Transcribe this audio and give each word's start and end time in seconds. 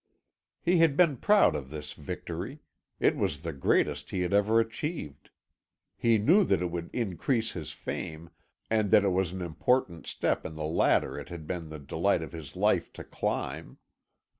He 0.63 0.79
had 0.79 0.97
been 0.97 1.17
proud 1.17 1.55
of 1.55 1.69
this 1.69 1.93
victory; 1.93 2.61
it 2.99 3.15
was 3.15 3.41
the 3.43 3.53
greatest 3.53 4.09
he 4.09 4.21
had 4.21 4.33
ever 4.33 4.59
achieved. 4.59 5.29
He 5.95 6.17
knew 6.17 6.43
that 6.43 6.59
it 6.59 6.71
would 6.71 6.89
increase 6.91 7.51
his 7.51 7.71
fame, 7.71 8.31
and 8.67 8.89
that 8.89 9.03
it 9.03 9.09
was 9.11 9.31
an 9.31 9.43
important 9.43 10.07
step 10.07 10.43
in 10.43 10.55
the 10.55 10.63
ladder 10.65 11.19
it 11.19 11.29
had 11.29 11.45
been 11.45 11.69
the 11.69 11.77
delight 11.77 12.23
of 12.23 12.31
his 12.31 12.55
life 12.55 12.91
to 12.93 13.03
climb. 13.03 13.77